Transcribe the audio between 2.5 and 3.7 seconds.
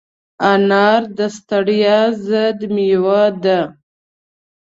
مېوه ده.